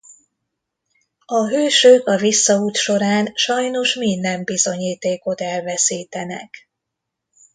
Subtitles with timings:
[1.25, 6.69] A hősök a visszaút során sajnos minden bizonyítékot elveszítenek.